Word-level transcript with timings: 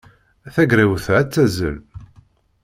Tagrawt-a 0.53 1.13
ad 1.19 1.27
tazzel. 1.33 1.77